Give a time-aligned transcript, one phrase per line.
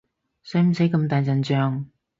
[0.41, 1.85] 使唔使咁大陣仗？